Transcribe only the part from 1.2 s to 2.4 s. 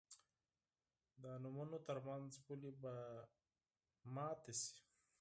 د نومونو تر منځ